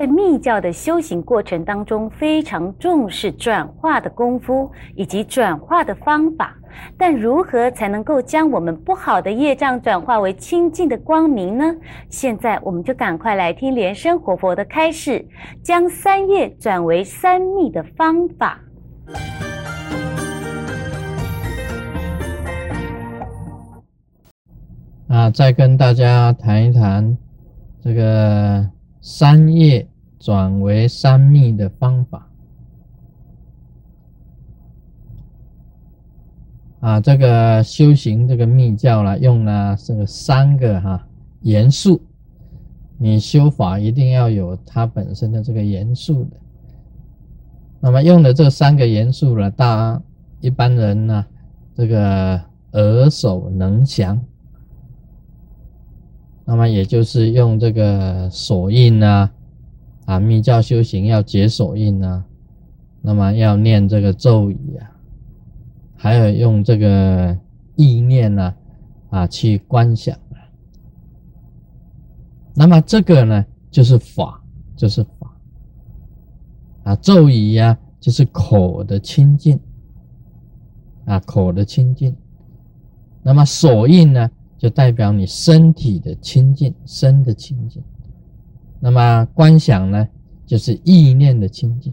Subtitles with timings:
[0.00, 6.56] 在密教的修行过程当中，非常重视转化的功夫以及转化的方法。
[6.96, 11.76] 但如何才能够将我们不好的业障转化为清净的光明呢？
[12.08, 15.22] 现在我们就赶快来听莲生活佛的开示，
[15.62, 18.58] 将三业转为三密的方法。
[25.08, 27.18] 啊，再跟大家谈一谈
[27.84, 28.66] 这个
[29.00, 29.86] 三业。
[30.22, 32.28] 转为三密的方法
[36.80, 41.08] 啊，这个修行这个密教了，用了这个三个哈
[41.40, 42.02] 元素，
[42.98, 46.36] 你修法一定要有它本身的这个元素的。
[47.80, 50.02] 那么用的这三个元素了，大
[50.42, 51.24] 一般人呢，
[51.74, 52.38] 这个
[52.72, 54.22] 耳熟能详，
[56.50, 59.30] 那么也就是用这个手印啊。
[60.06, 62.24] 啊，密教修行要解手印啊，
[63.00, 64.90] 那么要念这个咒语啊，
[65.96, 67.38] 还有用这个
[67.76, 68.52] 意念呢，
[69.10, 70.42] 啊去观想啊。
[72.54, 74.42] 那么这个呢，就是法，
[74.74, 75.32] 就是法。
[76.82, 79.60] 啊，咒语呀，就是口的清净，
[81.04, 82.16] 啊，口的清净。
[83.22, 84.28] 那么手印呢，
[84.60, 87.82] 就代表你身体的清净，身的清净。
[88.78, 90.06] 那么观想呢，
[90.44, 91.90] 就是意念的清净。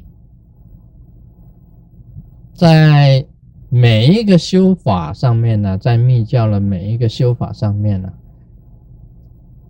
[2.54, 3.26] 在
[3.70, 8.12] 每一个修法上面呢，在密教的每一个修法上面呢，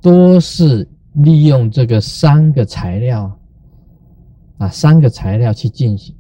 [0.02, 3.40] 都是利用这个三个材料
[4.58, 6.16] 啊，三个材料去进行。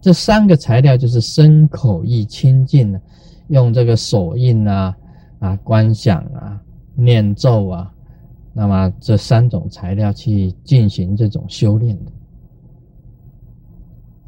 [0.00, 3.00] 这三个材料就是身口意清净的，
[3.48, 4.96] 用这个手印啊、
[5.42, 6.58] 啊观想啊、
[6.94, 7.92] 念咒啊。
[8.54, 12.12] 那么这三种材料去进行这种修炼的，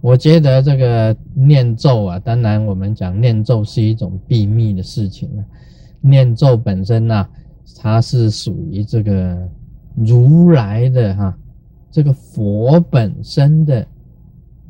[0.01, 5.45] 我觉得这个念咒啊，当然我们讲念咒是一种秘密的事情啊。
[6.01, 7.29] 念咒本身呢，
[7.77, 9.47] 它是属于这个
[9.95, 11.39] 如来的哈，
[11.91, 13.87] 这个佛本身的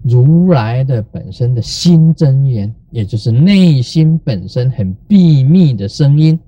[0.02, 6.38] 如来的本身的心真言，也就是内心本身很秘密的声音，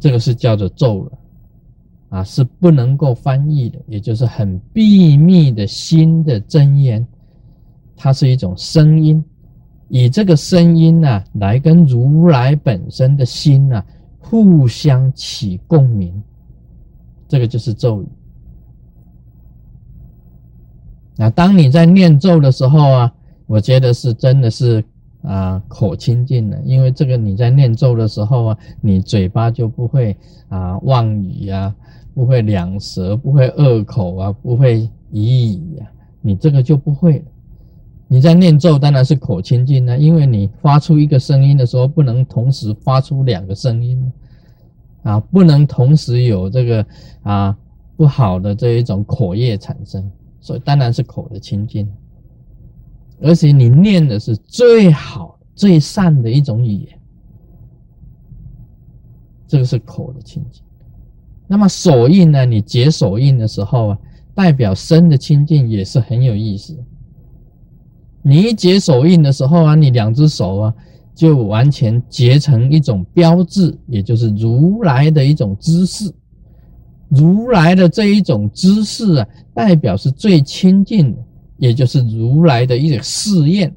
[0.00, 1.18] 这个是叫做咒了。
[2.08, 7.06] 啊，是不能够翻译的，也就是很秘密的心的真言，
[7.96, 9.24] 它是一种声音，
[9.88, 13.80] 以这个声音呢，来跟如来本身的心呢
[14.18, 16.20] 互相起共鸣，
[17.28, 18.06] 这个就是咒语。
[21.16, 23.14] 那当你在念咒的时候啊，
[23.46, 24.84] 我觉得是真的是
[25.22, 30.16] 啊口清净的，因为这个你在念咒的时候啊，你嘴巴就不会
[30.48, 31.74] 啊妄语呀。
[32.14, 34.80] 不会两舌，不会恶口啊，不会
[35.14, 35.90] 咿咿呀，
[36.20, 37.24] 你这个就不会。
[38.06, 44.12] 你在念咒当然是口清净啊，因为你发出一个声音的时候，不能同时发出两个声音
[45.04, 46.86] 啊，不能同时有这个
[47.22, 47.56] 啊
[47.96, 51.90] 不好的这一种口业产生，所以当然是口的清净。
[53.22, 56.98] 而且你念的是最好、最善的一种语言，
[59.46, 60.62] 这个是口的清净。
[61.46, 62.44] 那么手印呢？
[62.44, 63.98] 你结手印的时候啊，
[64.34, 66.76] 代表身的清净也是很有意思。
[68.22, 70.74] 你一结手印的时候啊，你两只手啊，
[71.14, 76.10] 就完全结成一种标志，也就是如来的一种姿势。
[77.08, 81.22] 如来的这一种姿势啊，代表是最亲近的，
[81.56, 83.74] 也就是如来的一种试验，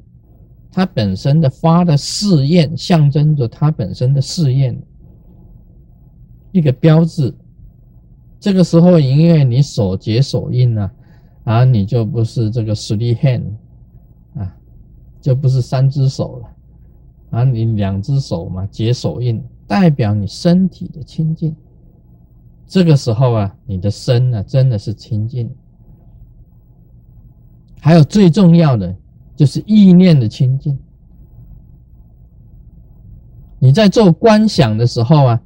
[0.70, 4.76] 它本身的发的试验，象征着它本身的试验，
[6.52, 7.34] 一个标志。
[8.38, 10.90] 这个时候，因为你手结手印呢，
[11.44, 13.44] 啊，你就不是这个 three hand，
[14.34, 14.54] 啊，
[15.20, 16.48] 就不是三只手了，
[17.30, 21.56] 啊，你两只手嘛，结手印，代表你身体的清净。
[22.66, 25.50] 这个时候啊，你的身呢，真的是清净。
[27.86, 28.92] 还有最重要的，
[29.36, 30.76] 就是意念的清净。
[33.60, 35.40] 你在做观想的时候啊，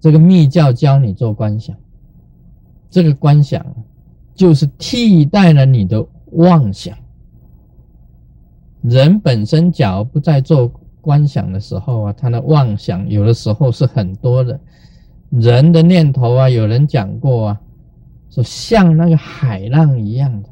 [0.00, 1.76] 这个密教教你做观想。
[2.90, 3.64] 这个观想
[4.34, 6.92] 就是替代了你的妄想。
[8.82, 10.66] 人本身假如不在做
[11.00, 14.58] 观想的时候啊，他的妄想有的时候是很多的。
[15.30, 17.60] 人的念头啊，有人讲过啊，
[18.28, 20.48] 说像那个海浪一样的，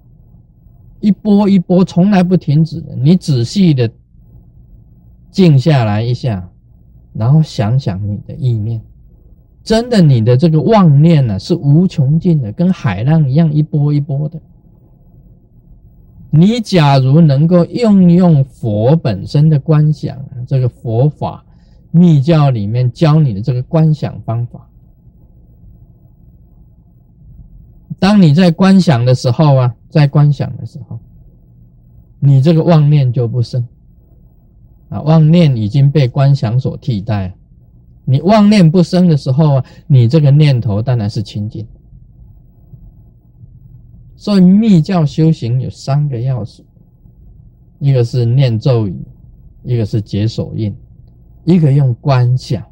[1.00, 2.94] 一波一波，从来不停止的。
[2.96, 3.90] 你仔细的
[5.30, 6.48] 静下来一下，
[7.12, 8.80] 然后想想你的意念。
[9.62, 14.40] 真的你的这个妄念呢是无穷尽的，跟海浪一样一波一波的。
[16.30, 21.44] 你假如能够运用佛本身的观想，这个佛法
[21.90, 24.67] 密教里面教你的这个观想方法，
[27.98, 30.98] 当你在观想的时候啊，在观想的时候，
[32.20, 33.66] 你这个妄念就不生
[34.88, 37.34] 啊，妄念已经被观想所替代。
[38.04, 41.66] 你妄念不生的时候啊，你这个念头当然是清净。
[44.16, 46.64] 所以密教修行有三个要素，
[47.78, 48.96] 一个是念咒语，
[49.62, 50.74] 一个是解手印，
[51.44, 52.64] 一个用观想。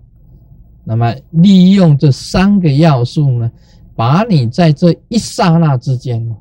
[0.83, 3.53] 那么利用这三个要素呢，
[3.97, 6.37] 把你在这一刹那之间，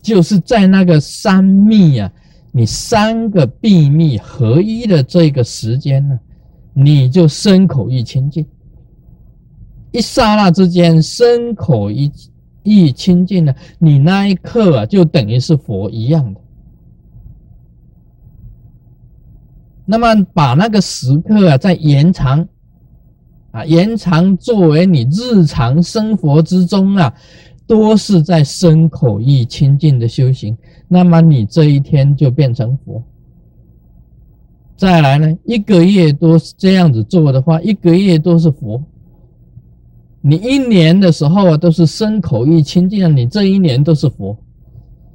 [0.00, 2.10] 就是在那个三密啊，
[2.52, 6.18] 你三个秘密合一的这个时间呢，
[6.72, 8.46] 你就身口意清净。
[9.90, 12.10] 一刹那之间，身口意。
[12.64, 16.40] 一清净了，你那一刻啊，就等于是佛一样的。
[19.84, 22.46] 那么把那个时刻啊，再延长
[23.52, 27.14] 啊，延长作为你日常生活之中啊，
[27.66, 30.56] 都是在身口意清净的修行。
[30.88, 33.02] 那么你这一天就变成佛。
[34.76, 38.82] 再来呢，一个月都是这样子做的话，一个月都是佛。
[40.20, 44.36] 你一年的时候啊，都是身口意清净，你这一年都是佛，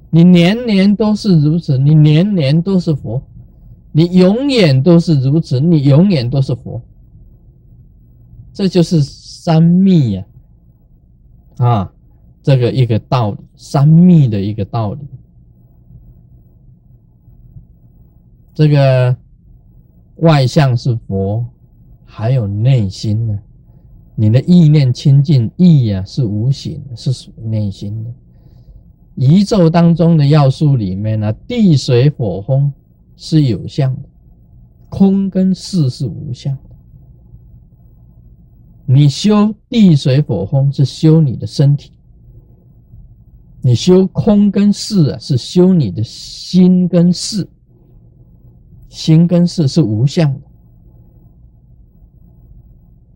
[0.09, 3.21] 你年年都是如此，你年年都是佛，
[3.91, 6.81] 你永远都是如此，你永远都是佛，
[8.57, 10.25] 这就是三密呀，
[11.57, 11.93] 啊，
[12.41, 15.07] 这个一个道理，三密的一个道理，
[18.55, 19.15] 这个
[20.15, 21.45] 外相是佛，
[22.03, 23.39] 还有内心呢。
[24.15, 28.11] 你的意念清净，意呀是无形，是属于内心的。
[29.17, 32.73] 宇宙当中的要素里面呢，地水火风
[33.17, 34.09] 是有相的，
[34.89, 36.61] 空跟事是无相的。
[38.89, 41.91] 你修地水火风是修你的身体，
[43.61, 47.45] 你修空跟事啊是修你的心跟事，
[48.87, 50.39] 心跟事是无相的。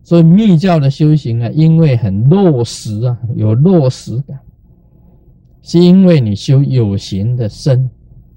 [0.04, 4.38] 所以密教的修行啊，因为很落实啊，有落实感，
[5.62, 7.88] 是因为你修有形的身，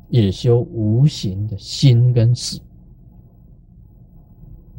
[0.08, 2.58] 也修无形的心跟识，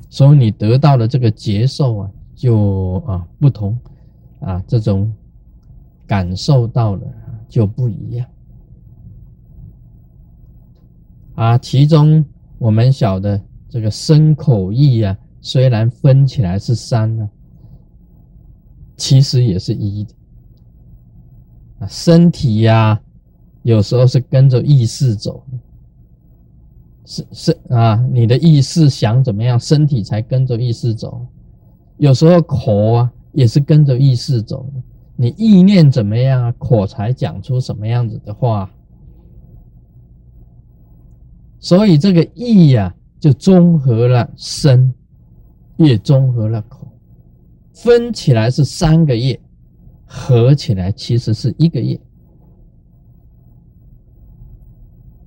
[0.09, 3.77] 所以你得到的这个接受啊，就啊不同
[4.39, 5.13] 啊，这种
[6.07, 7.03] 感受到了
[7.49, 8.29] 就不一样
[11.35, 11.59] 啊。
[11.59, 12.25] 其中
[12.59, 15.19] 我们晓得这个身口意啊。
[15.41, 17.31] 虽然分起来是三呢，
[18.97, 20.13] 其实也是一的
[21.79, 21.87] 啊。
[21.87, 23.01] 身体呀，
[23.63, 25.41] 有时候是跟着意识走，
[27.05, 31.25] 是是啊，你的意识想怎么样，身体才跟着意识走。
[31.99, 34.69] 有时候口啊，也是跟着意识走，
[35.17, 38.71] 你意念怎么样啊，口才讲出什么样子的话。
[41.59, 44.93] 所以这个意呀，就综合了身。
[45.79, 46.91] 也综合了口，
[47.75, 49.39] 分起来是三个业，
[50.07, 52.01] 合起来其实是一个业。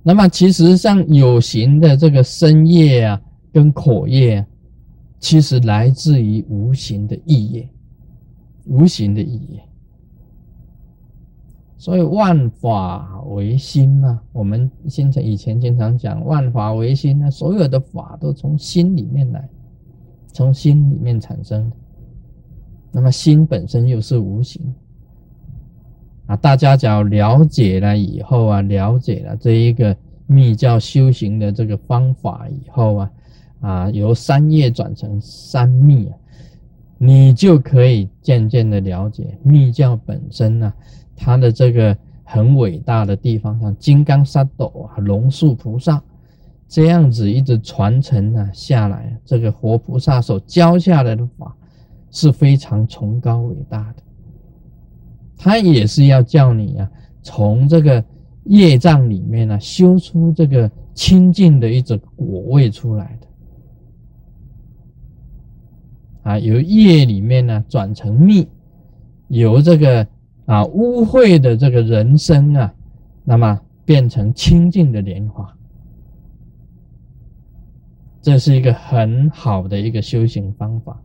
[0.02, 4.46] 那么其实上有形的这个身业啊，跟口业，啊，
[5.20, 7.68] 其实来自于无形的意业，
[8.66, 9.62] 无形的意业。
[11.78, 19.48] 所以万法唯心啊，我们现在以前经常讲万法唯心呢，所有的法都从心里面来。
[20.32, 21.72] 从心里面产生，
[22.92, 24.62] 那么心本身又是无形
[26.26, 26.36] 啊！
[26.36, 29.94] 大家只要了解了以后啊，了解了这一个
[30.28, 33.10] 密教修行的这个方法以后啊，
[33.60, 36.16] 啊，由三业转成三密啊，
[36.98, 40.72] 你就可以渐渐的了解密教本身呢，
[41.14, 46.02] 它的这个很伟大的地方，像金刚萨埵啊，龙树菩萨。
[46.68, 51.52] 这样子一直传承啊下来，这个活菩萨所教下来的法
[52.12, 54.02] 是非常崇高伟大的。
[55.36, 56.88] 他也是要叫你啊，
[57.22, 58.04] 从这个
[58.44, 63.26] 业障里面呢修出这个清净的一种果位出来的。
[66.22, 68.46] 啊，由业里面呢转成蜜，
[69.28, 70.06] 由这个
[70.46, 72.72] 啊污秽的这个人生啊，
[73.24, 75.56] 那么变成清净的莲花。
[78.22, 81.00] 这是一个很好的一个修行方法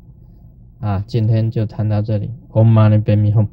[0.82, 3.48] 啊，今天就谈到这里，Om Mani Padme Hum。